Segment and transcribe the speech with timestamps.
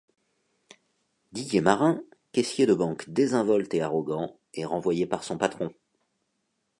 [1.31, 2.01] Didier Marin,
[2.31, 5.75] caissier de banque désinvolte et arrogant, est renvoyé par son patron.